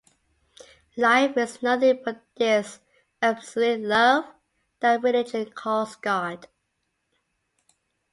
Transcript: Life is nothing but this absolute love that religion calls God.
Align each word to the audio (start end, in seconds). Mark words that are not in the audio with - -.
Life 0.97 1.37
is 1.37 1.61
nothing 1.61 2.01
but 2.03 2.23
this 2.35 2.79
absolute 3.21 3.81
love 3.81 4.25
that 4.79 5.03
religion 5.03 5.51
calls 5.51 5.95
God. 5.95 6.47